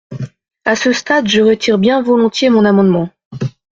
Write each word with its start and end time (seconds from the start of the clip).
À 0.65 0.75
ce 0.75 0.93
stade, 0.93 1.27
je 1.27 1.43
retire 1.43 1.77
bien 1.77 2.01
volontiers 2.01 2.49
mon 2.49 2.65
amendement. 2.65 3.09